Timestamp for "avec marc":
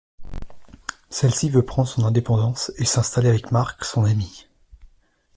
3.29-3.83